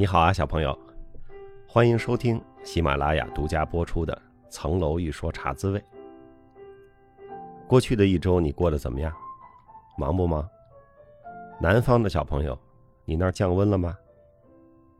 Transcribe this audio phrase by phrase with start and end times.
[0.00, 0.74] 你好啊，小朋友，
[1.68, 4.14] 欢迎收听喜马拉雅独家播出的
[4.48, 5.78] 《层楼一说茶滋味》。
[7.68, 9.12] 过去的一周你过得怎么样？
[9.98, 10.48] 忙不忙？
[11.60, 12.58] 南方的小朋友，
[13.04, 13.94] 你那儿降温了吗？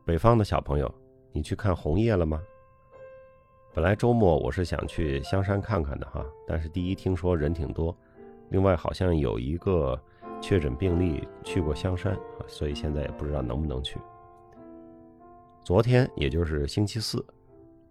[0.04, 0.94] 北方的小朋友，
[1.32, 2.38] 你去看红叶了吗？
[3.72, 7.96] 本来周末我是想去香山看看的哈，但是第一听说人挺多，
[8.50, 9.98] 另外好像有一个
[10.42, 12.14] 确诊病例去过香山，
[12.46, 13.98] 所以现在也不知道能不能去。
[15.62, 17.24] 昨天，也就是星期四，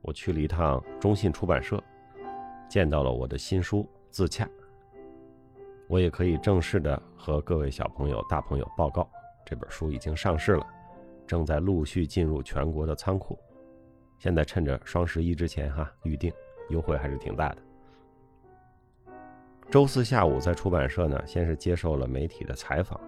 [0.02, 1.82] 我去了一趟中信出版社，
[2.68, 4.44] 见到了我的新书《自洽》。
[5.88, 9.10] 我也可以正式的和各位小朋友、大朋友报告，
[9.46, 10.66] 这本书已经上市了，
[11.26, 13.38] 正在陆续进入全国的仓库。
[14.18, 16.34] 现在趁着双十一之前哈预定，
[16.70, 17.58] 优惠还是挺大的。
[19.70, 23.00] 周四下午在出版社呢，先是接受了媒体的采访，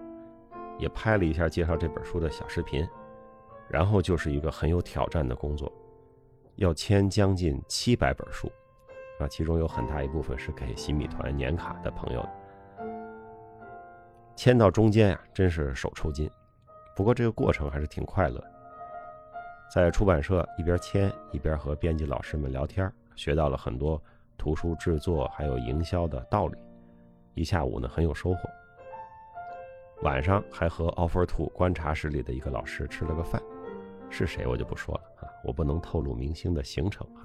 [0.78, 2.88] 也拍了一下介绍这本书的小视频。
[3.72, 5.72] 然后就是一个很有挑战的工作，
[6.56, 8.52] 要签将近七百本书，
[9.18, 12.28] 啊，其中有很大一部分是给新米团年卡的朋友。
[14.36, 16.30] 签到中间呀，真是手抽筋，
[16.94, 18.44] 不过这个过程还是挺快乐。
[19.74, 23.98] 在出版社一边签一边和编辑老师们聊天，学到了很多
[24.36, 26.58] 图书制作还有营销的道理，
[27.32, 28.40] 一下午呢很有收获。
[30.02, 33.40] 晚上还和 Offer Two 观察室里的一个老师吃了个饭。
[34.12, 37.24] 是谁我就不说了啊，我不能透露明星的行程啊。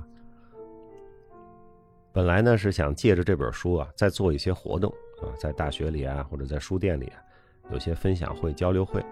[2.13, 4.89] 本来呢是想借着这本书啊，再做一些活动
[5.21, 7.21] 啊，在大学里啊或者在书店里啊，
[7.71, 9.05] 有些分享会、交流会。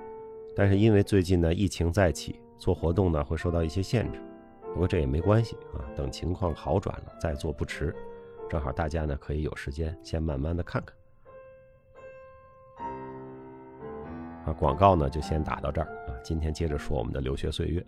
[0.56, 4.20] 但是因为最近呢疫情再起，做活动呢会受到一些限制。
[4.74, 7.94] 不过这也没关系啊，等情况好转了再做不迟。
[8.50, 10.96] 正好大家呢可以有时间先慢慢的看看。
[14.46, 15.95] 啊，广告呢就先打到这儿。
[16.26, 17.86] 今天接着说我们的留学岁月。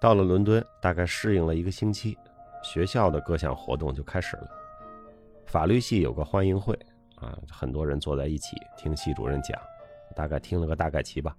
[0.00, 2.16] 到了伦敦，大概适应了一个星期，
[2.62, 4.48] 学校的各项活动就开始了。
[5.44, 6.74] 法律系有个欢迎会
[7.16, 9.60] 啊，很多人坐在一起听系主任讲，
[10.14, 11.36] 大概听了个大概齐吧。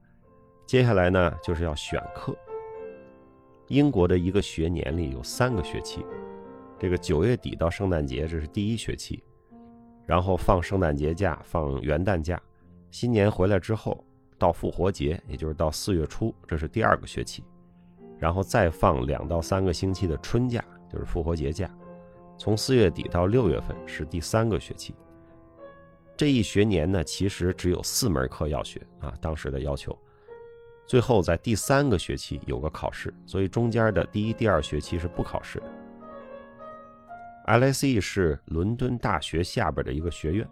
[0.67, 2.37] 接下来呢就是要选课。
[3.67, 6.05] 英国的一个学年里有三个学期，
[6.77, 9.23] 这个九月底到圣诞节这是第一学期，
[10.05, 12.39] 然后放圣诞节假，放元旦假。
[12.91, 14.06] 新年回来之后，
[14.37, 17.43] 到复活节，也就是到四月初，这是第二个学期，
[18.19, 21.69] 然后再放两到三个星期的春假，就是复活节假，
[22.37, 24.93] 从四月底到六月份是第三个学期。
[26.15, 29.97] 这一学年呢，其实只有四门课要学啊，当时的要求。
[30.87, 35.65] 最后在第三个学期有个考试，所以中间的第一、第二学期是不考试的。
[37.45, 40.47] LSE 是伦敦大学下边的一个学院。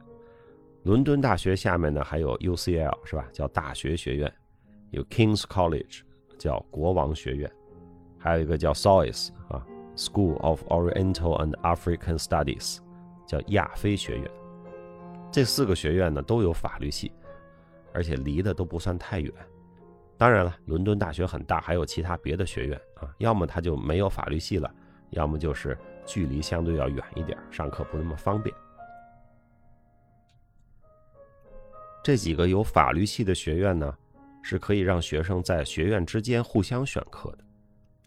[0.85, 3.27] 伦敦大学下面呢还有 UCL 是吧？
[3.31, 4.31] 叫大学学院，
[4.91, 6.01] 有 King's College
[6.37, 7.51] 叫国王学院，
[8.19, 12.77] 还有一个叫 SOIS 啊，School of Oriental and African Studies
[13.25, 14.31] 叫亚非学院。
[15.31, 17.11] 这四个学院呢都有法律系，
[17.91, 19.33] 而且离得都不算太远。
[20.19, 24.71] 当然了，伦敦大学很大，还有其他别的学院啊，要么它就没有法律系了，
[25.09, 25.75] 要么就是
[26.05, 28.55] 距离相对要远一点，上课不那么方便。
[32.05, 33.91] 这几个有法律系的学院呢，
[34.43, 37.39] 是可以让学生在学院之间互相选课的，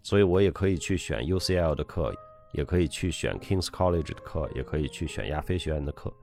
[0.05, 2.15] 所以我也可以去选 UCL 的课，
[2.53, 6.15] 也可以去选 King's College 的课，也可以去选亚非学院的课。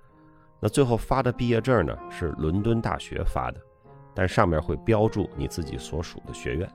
[0.61, 3.59] 那最后发的毕业证呢，是伦敦大学发的，
[4.13, 6.69] 但上面会标注你自己所属的学院。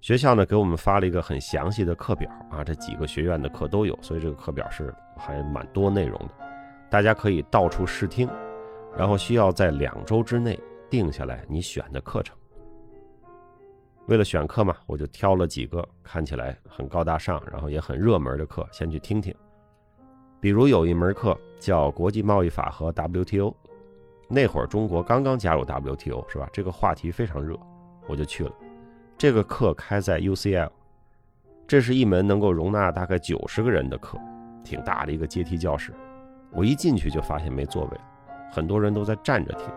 [0.00, 6.30] 学校呢给我们发了一个很详细的课表啊，这几个学院的课都有，所以这个课表是还蛮多内容的，
[6.88, 8.26] 大家可以到处试听。
[8.96, 10.58] 然后需要在两周之内
[10.88, 12.36] 定下来你选的课程。
[14.06, 19.34] 为了选课嘛，我就挑了几个看起来很高大上，然后也很热门的课，先去听听。
[20.38, 23.52] 比如有一门课叫国际贸易法和 WTO，
[24.28, 26.48] 那会儿中国刚刚加入 WTO 是吧？
[26.52, 27.58] 这个话题非常热，
[28.06, 28.52] 我就去了。
[29.18, 30.70] 这个课开在 UCL，
[31.66, 34.18] 这是一门能够容纳大概九十个人的课，
[34.62, 35.92] 挺大的一个阶梯教室。
[36.52, 37.98] 我一进去就发现没座位。
[38.50, 39.68] 很多人都在站着听，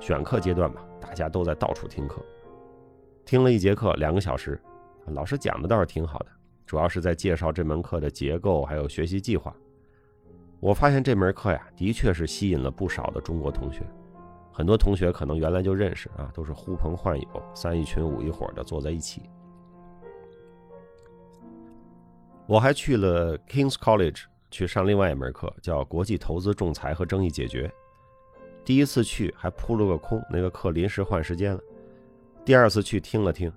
[0.00, 2.22] 选课阶段嘛，大家都在到处听课。
[3.24, 4.60] 听了一节课两个小时，
[5.06, 6.26] 老师讲的倒是挺好的，
[6.64, 9.54] 主要是在介绍这门课的结构还有学习计划。
[10.60, 13.82] 我发现这门课呀，的确是吸引了不少的中国同学。
[14.50, 19.22] 很多同学可能原来就认识啊，都是呼朋唤友，三一群五一伙的坐在一起。
[22.46, 27.70] 我还去了 King's College 去上另外一门课，叫国际投资仲裁和争议解决。
[28.68, 31.60] 第一次去还扑了个空，那个课临时换时间了。
[32.44, 33.50] 第二次去听了听，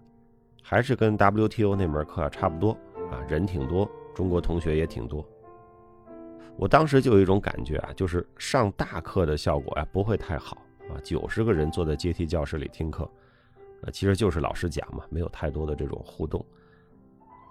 [0.63, 2.71] 还是跟 WTO 那门课差不多
[3.11, 3.85] 啊，人挺多，
[4.15, 5.27] 中国同学也挺多。
[6.55, 10.55] 我当时就有一种感觉啊，就是上大课的效果呀不会太好
[10.89, 13.05] 啊，九十个人坐在阶梯教室里听课，
[13.81, 16.41] 呃，其实就是老师讲嘛，没有太多的这种互动。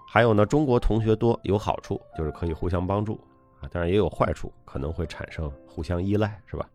[0.07, 3.19] 还有呢，中国同学多有好处，就是可以互相帮助
[3.59, 6.67] 啊，当然也有坏处，可能会产生互相依赖，是吧？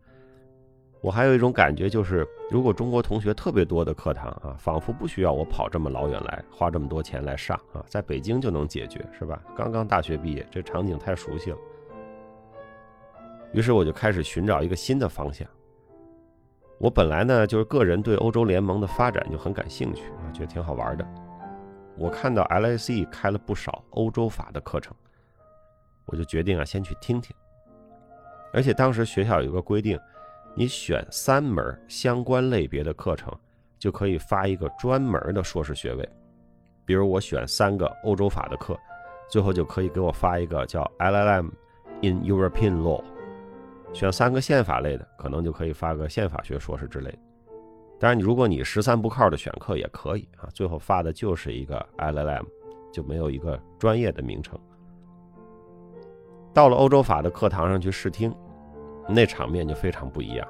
[1.07, 9.41] 我还有一种感觉，就是如果中国同学特别多的课堂啊，仿佛不需要我跑这么老远来，花这么多钱来上啊，在北京就能解决，是吧？
[9.55, 11.57] 刚刚大学毕业，这场景太熟悉了。
[13.53, 15.47] 于是我就开始寻找一个新的方向。
[16.77, 21.07] 我本来呢，就是个人对欧洲联盟的发展就很感兴趣啊，觉得挺好玩的。
[21.95, 24.93] 我看到 LSE 开了不少欧洲法的课程，
[26.07, 27.33] 我就决定啊，先去听听。
[28.51, 29.97] 而且当时学校有个规定。
[30.59, 33.31] 你选三门相关类别的课程，
[33.77, 36.09] 就可以发一个专门的硕士学位。
[36.83, 38.75] 比如我选三个欧洲法的课，
[39.29, 41.51] 最后就可以给我发一个叫 LLM
[42.01, 43.03] in European Law。
[43.93, 47.19] 选三个宪法类的，可能就可以发个宪法学硕士之类。
[47.99, 52.47] 当然，你如果你十三不靠的选课也可以啊，最后发的就是一个 LLM，
[52.91, 54.59] 就没有一个专业的名称。
[56.51, 58.35] 到了欧洲法的课堂上去试听。
[59.09, 60.47] 那场面就非常不一样，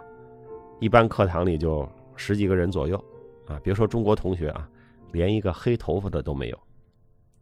[0.79, 2.97] 一般课堂里就十几个人左右，
[3.45, 4.67] 啊，别说中国同学啊，
[5.11, 6.59] 连一个黑头发的都没有。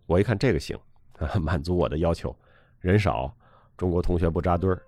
[0.08, 0.78] 我一看这个行，
[1.18, 2.36] 啊，满足我的要求，
[2.80, 3.34] 人少，
[3.78, 4.82] 中国同学不扎堆儿，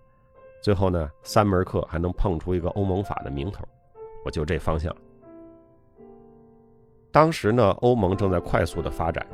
[0.61, 3.63] 最后呢，三门课还能碰出一个欧盟法的名头，
[4.25, 4.93] 我就这方向。
[7.09, 9.25] 当时呢，欧盟正在快速的发展，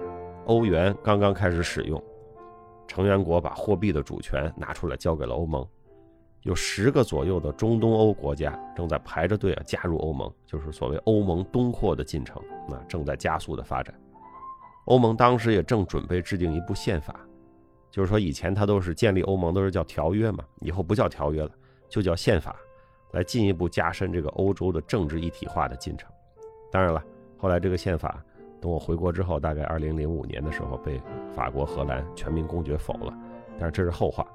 [0.45, 2.01] 欧元刚刚开始使用，
[2.87, 5.67] 成员国把货币的主权拿出来交给了欧盟。
[6.43, 13.93] 有十个左右的中东欧国家正在排着队啊加入欧盟，就是所谓欧盟东扩的进程啊正在加速的发展。
[14.85, 17.17] 欧盟当时也正准备制定一部宪法，
[17.89, 21.49] 就是说以前它都是建立欧盟都是叫条约嘛，以后不叫条约了，
[21.87, 22.53] 就叫宪法，
[23.11, 26.11] 来进一步加深这个欧洲的政治一体化的进程。
[26.69, 27.01] 当然了，
[27.37, 28.21] 后来这个宪法
[28.59, 31.01] 等我回国之后，大概二零零五年的时候被
[31.33, 33.17] 法国、荷兰全民公决否了，
[33.57, 34.27] 但是这是后话。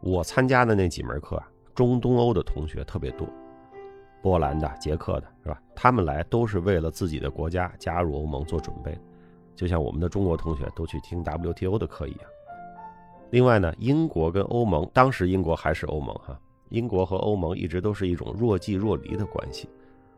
[0.00, 3.26] 我参加的那几门课啊，中东欧的同学特别多，
[4.22, 5.60] 波兰的、捷克的，是吧？
[5.74, 8.96] 他们来都是为了自己的国家加入欧盟做准备，
[9.54, 12.20] 就像我们的中国同学都去听 WTO 的课一样。
[13.30, 16.38] 另外呢，英国跟欧盟，当时英国还是欧盟哈，
[16.68, 19.68] 英国和欧盟一直都是一种若即若离的关系，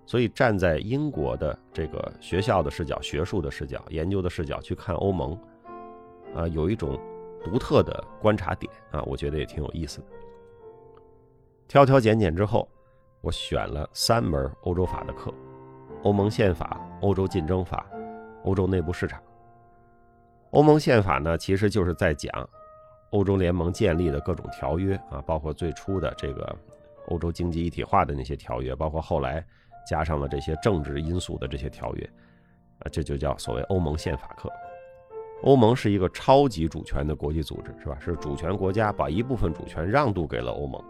[0.05, 5.39] 所以站在英国的这个学校的视角、学术的视角、研究的视角去看欧盟，
[6.35, 6.99] 啊，有一种。
[7.45, 10.07] 独特的观察点啊，我觉得也挺有意思的。
[11.67, 12.69] 挑挑拣拣之后，
[13.21, 15.33] 我选了三门欧洲法的课：
[16.03, 17.87] 欧盟宪法、欧洲竞争法、
[18.45, 19.23] 欧洲内部市场。
[20.51, 22.49] 欧盟宪法呢，其实就是在讲
[23.11, 26.57] 欧洲联盟建立的各种条约啊，包括最初的这个
[27.09, 29.45] 欧洲经济一体化的那些条约，包括后来
[29.87, 32.11] 加上了这些政治因素的这些条约
[32.79, 34.51] 啊，这就叫所谓欧盟宪法课。
[35.43, 37.97] 欧盟是一个超级主权的国际组织，是吧？
[38.01, 40.83] 是主权国家把一部分主权让渡给了欧盟，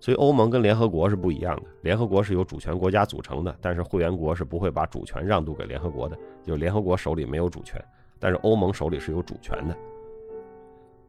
[0.00, 1.62] 所以欧盟跟联合国是不一样的。
[1.82, 7.78] 联合国是由主权国家组成的，但是会员国是不会把主权让渡给联合国的，就联合国手里没有主权，
[8.18, 9.76] 但是欧盟手里是有主权的。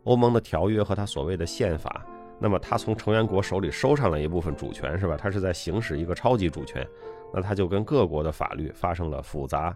[0.03, 2.05] 欧盟的条约和它所谓的宪法，
[2.37, 5.15] 那么它从成员国手里收上了一部分主权，是吧？
[5.15, 6.85] 它是在行使一个超级主权，
[7.33, 9.73] 那它就跟各国的法律发生了复杂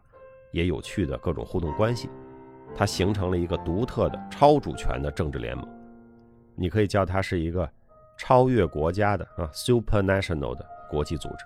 [0.51, 2.09] 也有趣的各种互动关系。
[2.75, 5.65] 它形成了一个独特的超主权的政治联盟，
[6.55, 7.67] 你可以叫它是一个
[8.17, 11.45] 超越国家的啊，supernational 的国际组织。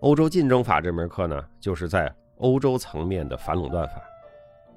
[0.00, 4.00] 欧洲竞争法这门课呢，就是在欧洲层面的反垄断法。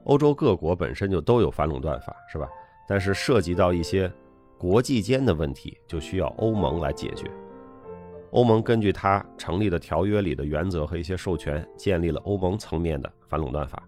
[0.06, 2.48] 欧洲各国本身就都有反垄断法，是吧？
[2.88, 4.12] 但是涉及到一些
[4.58, 7.30] 国际间的问题，就需要欧盟来解决。
[8.32, 13.82] 欧盟根据它成立的条约里的原则和一些授权，建立了欧盟层面的反垄断法。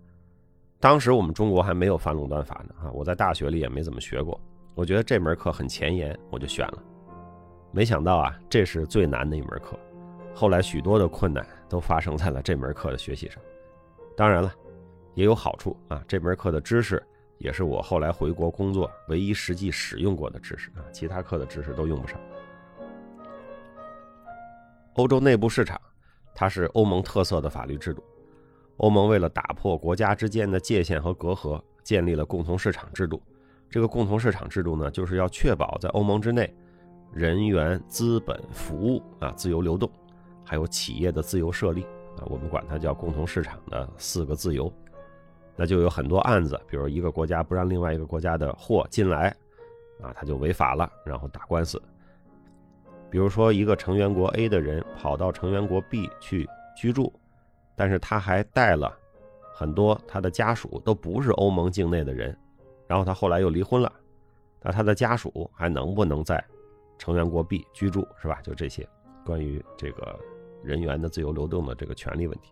[0.80, 4.40] 当时我们中国还没有反垄断法呢，啊，我在大学里也没怎么学过。
[4.76, 6.84] 我觉得这门课很前沿，我就选了。
[7.72, 9.78] 没想到啊，这是最难的一门课。
[10.36, 13.42] 后来许多的困难都发生在了这门课的学习上。
[14.16, 14.54] 当然了，
[15.16, 17.04] 也有好处啊，这门课的知识
[17.40, 22.20] 也是我后来回国工作唯一实际使用过的知识啊，其他课的知识都用不上。
[24.94, 25.82] 欧洲内部市场，
[26.36, 28.04] 它是欧盟特色的法律制度。
[28.78, 33.22] 欧盟为了打破国家之间的界限和隔阂，建立了共同市场制度。
[33.70, 36.54] 这个共同市场制度呢，就是要确保在欧盟之内，
[37.12, 39.90] 人员、资本、服务啊自由流动，
[40.44, 41.84] 还有企业的自由设立
[42.18, 44.72] 啊，我们管它叫共同市场的四个自由。
[45.56, 49.36] 那就有很多案子，比如一个国家不让另外一个国家的货进来，
[50.02, 51.82] 啊，他就违法了，然后打官司。
[53.10, 57.12] 比如说一个成员国 A 的人跑到成员国 B 去居住，
[57.78, 58.92] 但是他还带了
[59.54, 62.36] 很多他的家属都不是欧盟境内的人，
[62.88, 63.94] 然后他后来又离婚了，
[64.64, 66.44] 那他的家属还能不能在
[66.98, 68.42] 成员国 B 居住，是吧？
[68.42, 68.88] 就这些
[69.24, 70.20] 关于这个
[70.64, 72.52] 人员的自由流动的这个权利问题。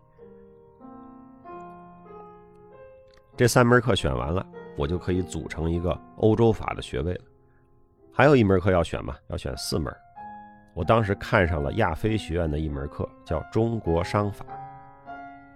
[3.36, 4.46] 这三门课选完了，
[4.78, 7.24] 我就可以组成一个欧洲法的学位了。
[8.12, 9.16] 还有一门课要选嘛？
[9.26, 9.92] 要选四门。
[10.72, 14.46] 我当时看上了亚非学院的一门课，叫中国商法。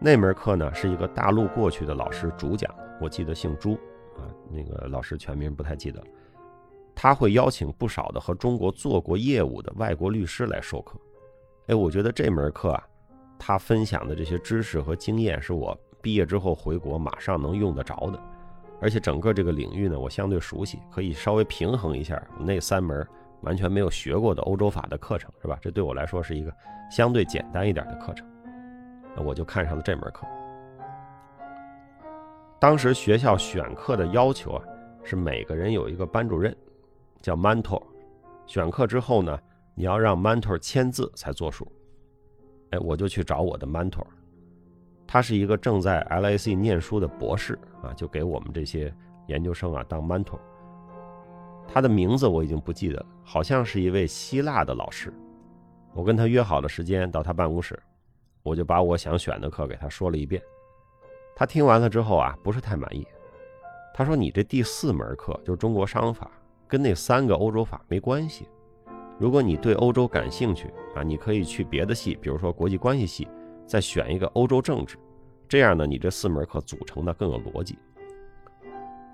[0.02, 3.74] 那门课呢，是一个大陆过去的老师主讲，我记得姓朱
[4.16, 6.02] 啊，那个老师全名不太记得。
[6.94, 10.98] 他会邀请不少的和中国做过业务的外国律师来授课。
[11.66, 12.82] 哎，我觉得这门课啊，
[13.38, 15.78] 他分享的这些知识和经验是我。
[16.02, 18.18] 毕业之后回国马上能用得着的，
[18.80, 23.06] 而且整个这个领域呢，我相对熟悉，可以稍微平衡一下那三门
[23.42, 25.58] 完全没有学过的欧洲法的课程，是吧？
[25.60, 26.50] 这对我来说是一个
[26.90, 28.26] 相对简单一点的课程，
[29.20, 30.26] 我就看上了这门课。
[32.58, 34.62] 当时学校选课的要求啊，
[35.02, 36.54] 是每个人有一个班主任，
[37.22, 37.82] 叫 mentor。
[38.46, 39.38] 选课之后呢，
[39.74, 41.70] 你要让 mentor 签字才作数。
[42.70, 44.04] 哎，我就去找我的 mentor。
[45.06, 48.94] 他是一个正在 LAC 念书的博士啊，就给我们这些
[49.26, 50.38] 研究生啊当 mentor。
[51.66, 55.12] 他的名字我已经不记得了，好像是一位希腊的老师。
[55.94, 57.80] 我跟他约好了时间到他办公室，
[58.42, 60.42] 我就把我想选的课给他说了一遍。
[61.34, 63.06] 他听完了之后啊，不是太满意。
[63.94, 66.30] 他说：“你这第四门课就是中国商法，
[66.66, 68.48] 跟那三个欧洲法没关系。
[69.18, 73.28] 如果你对欧洲感兴趣啊，你可以去别的系，比如说国际关系系。”
[73.66, 74.96] 再选一个欧洲政治，
[75.48, 77.78] 这样呢，你这四门课组成的更有逻辑。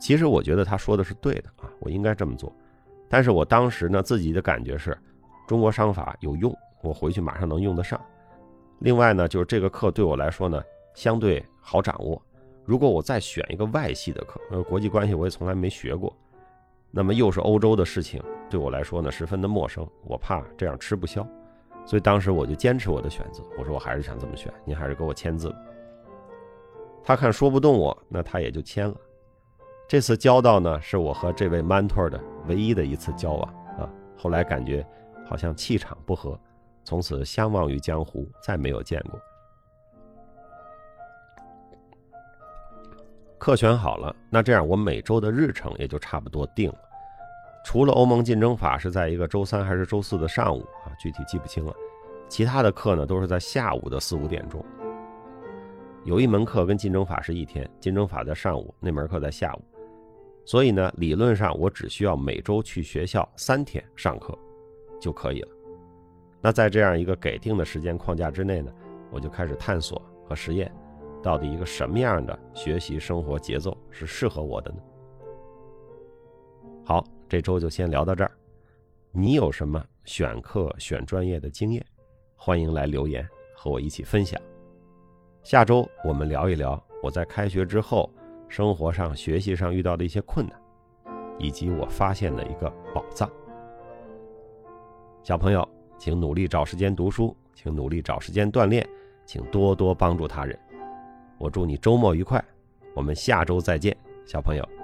[0.00, 2.50] 其实我觉得他说的是对的啊，我应该这么做。
[3.06, 4.96] 但是我当时呢，自己的感觉是，
[5.46, 8.00] 中国商法有用，我回去马上能用得上。
[8.80, 10.62] 另外呢，就是这个课对我来说呢，
[10.94, 12.20] 相对好掌握。
[12.64, 16.14] 如果我再选一个外系的课，呃，国际关系我也从来没学过，
[16.90, 21.26] 那么又是欧洲的事情，对我来说呢，十分的陌生，我怕这样吃不消。
[21.84, 25.54] 所以当时我就坚持我的选择，我说我还是想这么选，您还是给我签字。
[27.04, 28.96] 他看说不动我，那他也就签了。
[29.86, 33.88] 这次交道呢，是我和这位 mentor 的唯一的一次交往啊。
[34.16, 34.84] 后来感觉
[35.24, 36.36] 好像气场不合，
[36.86, 39.20] 从此相忘于江湖，再没有见过。
[43.38, 46.78] 课选好了，那这样我每周的日程也就差不多定了。
[47.64, 51.74] 除了欧盟竞争法是在一个周三还是周四的上午啊，具体记不清了。
[52.28, 54.64] 其他的课呢都是在下午的四五点钟。
[56.04, 59.62] 有一门课跟竞争法是一天，竞争法在上午，那门课在下午。
[60.44, 64.38] 所以呢，理论上我只需要每周去学校三天上课
[65.00, 65.48] 就可以了。
[66.40, 68.72] 那在这样一个给定的时间框架之内呢，
[69.10, 70.72] 我就开始探索和实验，
[71.22, 74.78] 到底一个什么样的学习生活节奏是适合我的呢？
[76.84, 77.04] 好。
[77.28, 78.30] 这周就先聊到这儿，
[79.10, 81.84] 你有什么选课选专业的经验，
[82.36, 84.40] 欢迎来留言和我一起分享。
[85.42, 88.08] 下周我们聊一聊我在开学之后
[88.46, 90.56] 生活上、学习上遇到的一些困难，
[91.36, 93.28] 以及我发现的一个宝藏。
[95.24, 98.86] 小朋友，请努力找时间读书，请努力找时间锻炼，
[99.24, 100.58] 请多多帮助他人。
[101.38, 102.42] 我祝你周末愉快，
[102.94, 104.75] 我们下周再见，小朋友。